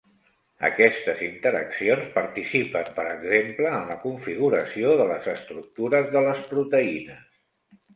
Aquestes 0.69 1.21
interaccions 1.27 2.07
participen, 2.15 2.89
per 2.97 3.07
exemple, 3.11 3.77
en 3.83 3.87
la 3.93 4.01
configuració 4.09 4.99
de 5.05 5.09
les 5.15 5.33
estructures 5.39 6.15
de 6.19 6.29
les 6.31 6.47
proteïnes. 6.53 7.27